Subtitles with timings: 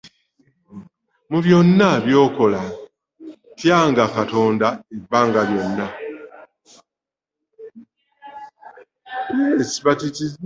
[1.29, 2.61] Mu byonna by'okola
[3.59, 5.87] tya nga Katonda ebbanga lyonna.